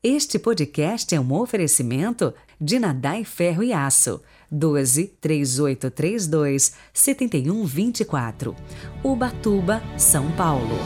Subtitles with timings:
[0.00, 4.22] Este podcast é um oferecimento de Nadai Ferro e Aço.
[4.48, 8.54] 12 3832 7124.
[9.02, 10.76] Ubatuba, São Paulo.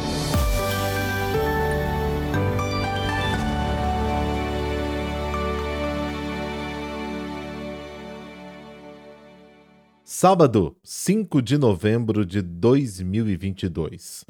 [10.02, 14.24] Sábado, 5 de novembro de 2022.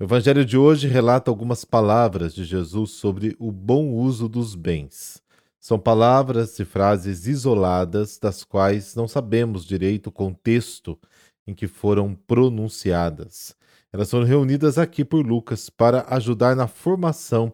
[0.00, 5.22] O evangelho de hoje relata algumas palavras de Jesus sobre o bom uso dos bens.
[5.60, 10.98] São palavras e frases isoladas das quais não sabemos direito o contexto
[11.46, 13.54] em que foram pronunciadas.
[13.92, 17.52] Elas foram reunidas aqui por Lucas para ajudar na formação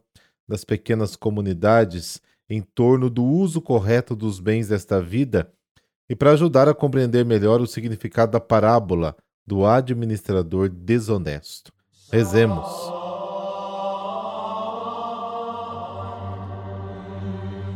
[0.48, 5.53] das pequenas comunidades em torno do uso correto dos bens desta vida
[6.09, 9.15] e para ajudar a compreender melhor o significado da parábola
[9.47, 11.70] do administrador desonesto.
[12.12, 12.66] Rezemos.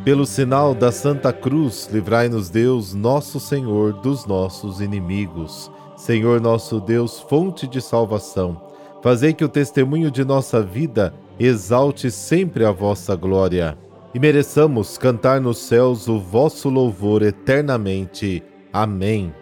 [0.05, 5.71] Pelo sinal da Santa Cruz, livrai-nos Deus, nosso Senhor, dos nossos inimigos.
[5.97, 8.61] Senhor nosso Deus, fonte de salvação,
[9.03, 13.79] fazei que o testemunho de nossa vida exalte sempre a vossa glória
[14.15, 18.43] e mereçamos cantar nos céus o vosso louvor eternamente.
[18.73, 19.33] Amém.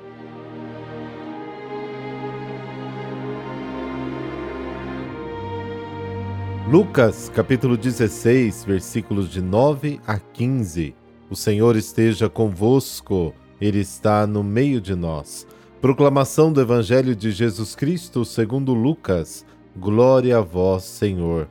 [6.72, 10.96] Lucas, capítulo 16, versículos de 9 a 15.
[11.28, 15.46] O Senhor esteja convosco, Ele está no meio de nós.
[15.82, 19.44] Proclamação do Evangelho de Jesus Cristo segundo Lucas.
[19.76, 21.46] Glória a vós, Senhor.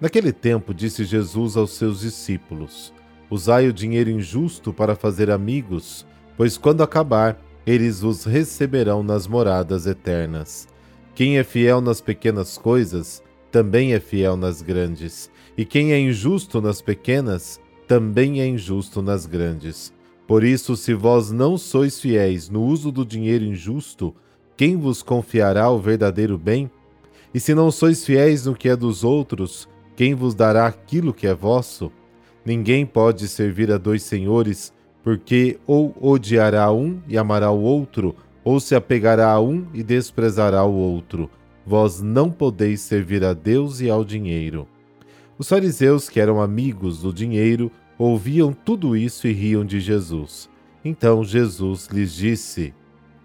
[0.00, 2.90] Naquele tempo disse Jesus aos seus discípulos:
[3.30, 6.06] Usai o dinheiro injusto para fazer amigos,
[6.38, 10.66] pois quando acabar, eles os receberão nas moradas eternas.
[11.14, 15.30] Quem é fiel nas pequenas coisas, também é fiel nas grandes.
[15.56, 19.92] E quem é injusto nas pequenas, também é injusto nas grandes.
[20.26, 24.14] Por isso, se vós não sois fiéis no uso do dinheiro injusto,
[24.56, 26.70] quem vos confiará o verdadeiro bem?
[27.32, 31.26] E se não sois fiéis no que é dos outros, quem vos dará aquilo que
[31.26, 31.90] é vosso?
[32.44, 34.72] Ninguém pode servir a dois senhores,
[35.02, 38.14] porque ou odiará um e amará o outro,
[38.44, 41.30] ou se apegará a um e desprezará o outro.
[41.68, 44.66] Vós não podeis servir a Deus e ao dinheiro.
[45.36, 50.48] Os fariseus, que eram amigos do dinheiro, ouviam tudo isso e riam de Jesus.
[50.82, 52.72] Então Jesus lhes disse: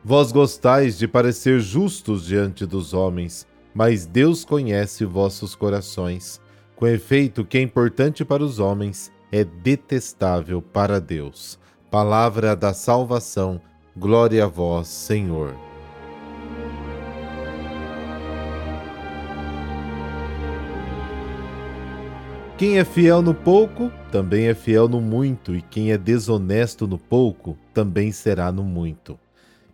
[0.03, 6.41] Vós gostais de parecer justos diante dos homens, mas Deus conhece vossos corações.
[6.75, 11.57] Com efeito, o que é importante para os homens é detestável para Deus.
[11.89, 13.61] Palavra da salvação,
[13.95, 15.55] glória a vós, Senhor.
[22.55, 26.99] Quem é fiel no pouco, também é fiel no muito, e quem é desonesto no
[26.99, 29.19] pouco, também será no muito.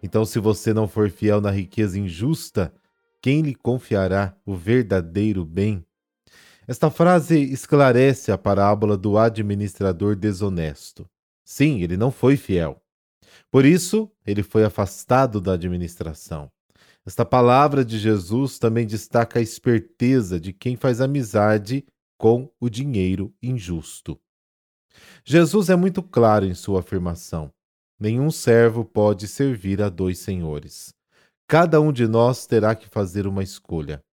[0.02, 2.74] Então, se você não for fiel na riqueza injusta,
[3.22, 5.86] quem lhe confiará o verdadeiro bem?
[6.66, 11.06] Esta frase esclarece a parábola do administrador desonesto.
[11.44, 12.82] Sim, ele não foi fiel.
[13.52, 16.50] Por isso, ele foi afastado da administração.
[17.06, 21.84] Esta palavra de Jesus também destaca a esperteza de quem faz amizade
[22.20, 24.20] com o dinheiro injusto.
[25.24, 27.52] Jesus é muito claro em sua afirmação:
[27.98, 30.94] nenhum servo pode servir a dois senhores.
[31.48, 34.04] Cada um de nós terá que fazer uma escolha.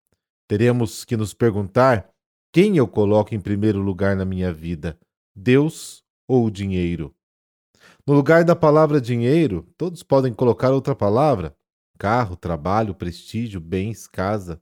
[0.47, 2.09] Teremos que nos perguntar
[2.51, 4.97] quem eu coloco em primeiro lugar na minha vida,
[5.35, 7.13] Deus ou o dinheiro?
[8.07, 11.53] No lugar da palavra dinheiro, todos podem colocar outra palavra:
[11.99, 14.61] carro, trabalho, prestígio, bens, casa.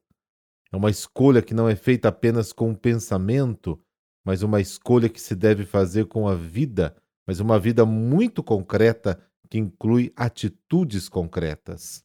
[0.76, 3.80] É uma escolha que não é feita apenas com o pensamento,
[4.26, 6.94] mas uma escolha que se deve fazer com a vida,
[7.26, 9.18] mas uma vida muito concreta
[9.50, 12.04] que inclui atitudes concretas.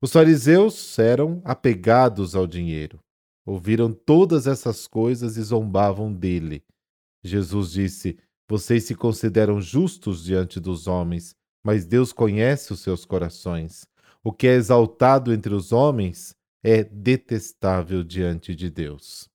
[0.00, 2.98] Os fariseus eram apegados ao dinheiro.
[3.44, 6.64] Ouviram todas essas coisas e zombavam dele.
[7.22, 8.16] Jesus disse:
[8.48, 13.86] Vocês se consideram justos diante dos homens, mas Deus conhece os seus corações.
[14.24, 19.28] O que é exaltado entre os homens é detestável diante de Deus.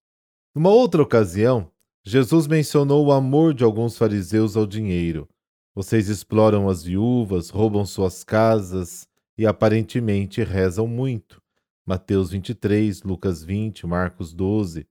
[0.56, 1.70] Numa outra ocasião,
[2.06, 5.28] Jesus mencionou o amor de alguns fariseus ao dinheiro.
[5.76, 9.08] Vocês exploram as viúvas, roubam suas casas
[9.38, 11.42] e aparentemente rezam muito.
[11.86, 14.88] Mateus 23, Lucas 20, Marcos 12.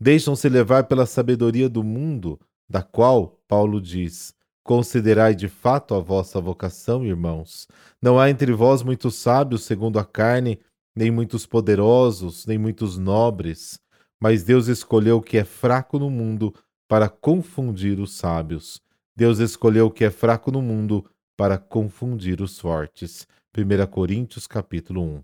[0.00, 6.40] Deixam-se levar pela sabedoria do mundo, da qual Paulo diz: Considerai de fato a vossa
[6.40, 7.68] vocação, irmãos.
[8.00, 10.58] Não há entre vós muitos sábios segundo a carne,
[10.94, 13.78] nem muitos poderosos, nem muitos nobres,
[14.20, 16.54] mas Deus escolheu o que é fraco no mundo
[16.88, 18.80] para confundir os sábios.
[19.16, 21.04] Deus escolheu o que é fraco no mundo
[21.36, 23.26] para confundir os fortes.
[23.56, 25.22] 1 Coríntios capítulo 1.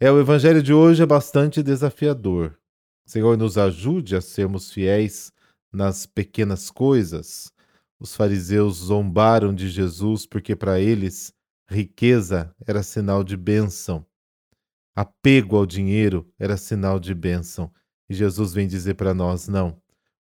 [0.00, 2.58] É, o evangelho de hoje é bastante desafiador.
[3.06, 5.32] Senhor, nos ajude a sermos fiéis
[5.72, 7.52] nas pequenas coisas.
[7.98, 11.32] Os fariseus zombaram de Jesus porque para eles
[11.68, 14.04] riqueza era sinal de bênção.
[14.94, 17.70] Apego ao dinheiro era sinal de bênção.
[18.08, 19.80] E Jesus vem dizer para nós: não.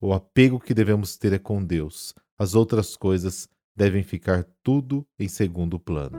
[0.01, 2.15] O apego que devemos ter é com Deus.
[2.39, 6.19] As outras coisas devem ficar tudo em segundo plano.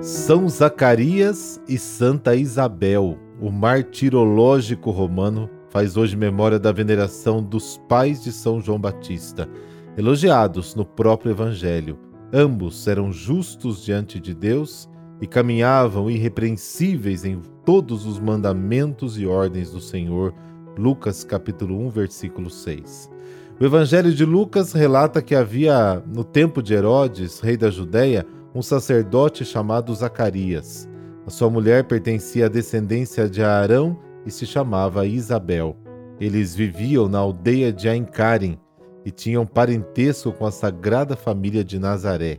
[0.00, 8.22] São Zacarias e Santa Isabel, o martirológico romano, faz hoje memória da veneração dos pais
[8.22, 9.48] de São João Batista,
[9.96, 12.07] elogiados no próprio Evangelho.
[12.32, 14.86] Ambos eram justos diante de Deus
[15.18, 20.34] e caminhavam irrepreensíveis em todos os mandamentos e ordens do Senhor.
[20.76, 23.10] Lucas capítulo 1, versículo 6.
[23.58, 28.60] O Evangelho de Lucas relata que havia, no tempo de Herodes, rei da Judéia, um
[28.60, 30.86] sacerdote chamado Zacarias.
[31.26, 35.76] A sua mulher pertencia à descendência de Arão e se chamava Isabel.
[36.20, 38.58] Eles viviam na aldeia de Aincarim
[39.04, 42.38] e tinham parentesco com a sagrada família de Nazaré.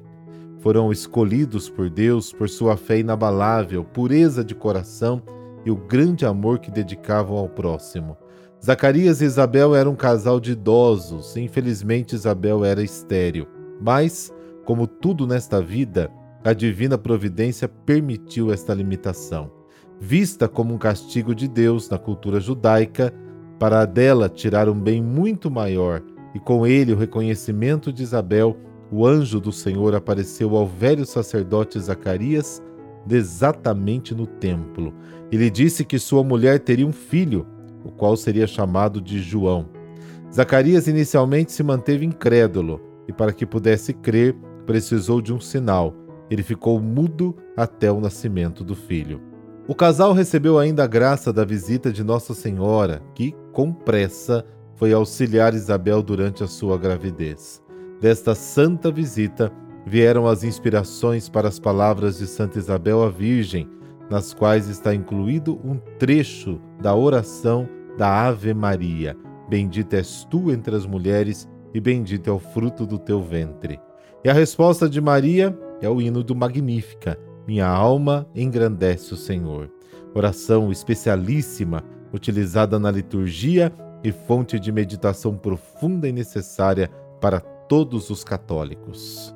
[0.59, 5.21] Foram escolhidos por Deus por sua fé inabalável, pureza de coração
[5.65, 8.17] e o grande amor que dedicavam ao próximo.
[8.63, 13.47] Zacarias e Isabel eram um casal de idosos, infelizmente Isabel era estéril.
[13.81, 14.33] Mas,
[14.65, 16.11] como tudo nesta vida,
[16.43, 19.49] a divina providência permitiu esta limitação.
[19.99, 23.13] Vista como um castigo de Deus na cultura judaica,
[23.57, 26.01] para dela tirar um bem muito maior
[26.33, 28.57] e com ele o reconhecimento de Isabel
[28.91, 32.61] o anjo do Senhor apareceu ao velho sacerdote Zacarias
[33.09, 34.93] exatamente no templo.
[35.31, 37.45] Ele disse que sua mulher teria um filho,
[37.83, 39.69] o qual seria chamado de João.
[40.33, 44.35] Zacarias inicialmente se manteve incrédulo e, para que pudesse crer,
[44.65, 45.93] precisou de um sinal.
[46.29, 49.21] Ele ficou mudo até o nascimento do filho.
[49.67, 54.45] O casal recebeu ainda a graça da visita de Nossa Senhora, que, com pressa,
[54.79, 57.61] foi auxiliar Isabel durante a sua gravidez.
[57.99, 59.51] Desta santa visita
[59.85, 63.69] vieram as inspirações para as palavras de Santa Isabel a Virgem,
[64.09, 67.67] nas quais está incluído um trecho da oração
[67.97, 69.17] da Ave Maria:
[69.49, 73.77] Bendita és tu entre as mulheres e bendito é o fruto do teu ventre.
[74.23, 79.69] E a resposta de Maria é o hino do Magnífica: Minha alma engrandece o Senhor.
[80.15, 81.83] Oração especialíssima,
[82.13, 83.73] utilizada na liturgia
[84.03, 89.35] e fonte de meditação profunda e necessária para todos os católicos.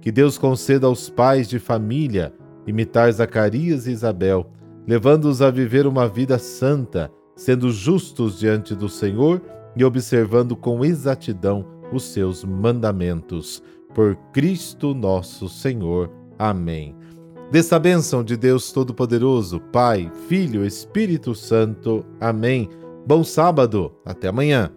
[0.00, 2.32] Que Deus conceda aos pais de família
[2.66, 4.50] imitar Zacarias e Isabel,
[4.86, 9.40] levando-os a viver uma vida santa, sendo justos diante do Senhor
[9.76, 13.62] e observando com exatidão os seus mandamentos.
[13.94, 16.10] Por Cristo nosso Senhor.
[16.38, 16.96] Amém.
[17.50, 22.04] Dessa bênção de Deus Todo-Poderoso, Pai, Filho, Espírito Santo.
[22.20, 22.68] Amém.
[23.06, 23.92] Bom sábado.
[24.04, 24.72] Até amanhã.